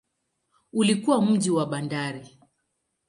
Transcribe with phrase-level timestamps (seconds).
[0.73, 2.37] Ulikuwa mji wa bandari.